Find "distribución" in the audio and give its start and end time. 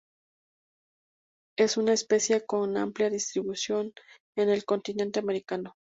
3.11-3.93